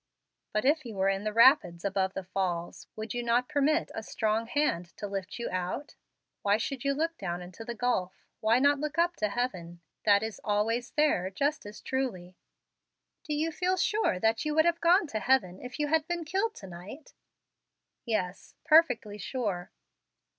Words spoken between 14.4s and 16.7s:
you would have gone to heaven if you had been killed to